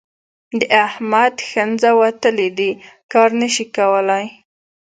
[0.59, 2.71] د احمد ښنځ وتلي دي؛
[3.11, 4.25] کار نه شي کولای.